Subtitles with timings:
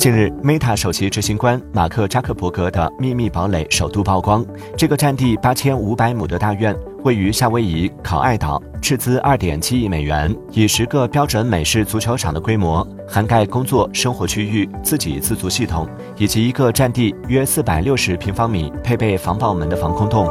[0.00, 4.42] 近日，Meta 首席执行官马克扎克伯格的秘密堡垒首度曝光。
[4.74, 15.86] 这个占地八千五百亩的大院位于夏威夷考爱岛，斥资二点七亿美元，以十个标准美式足球场的规模，涵盖工作、生活区域、自给自足系统，
[16.16, 20.26] 以及一个占地约四百六十平方米、配备防爆门的防空洞。